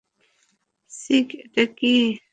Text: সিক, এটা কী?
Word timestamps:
সিক, 0.91 1.27
এটা 1.43 1.63
কী? 1.77 1.93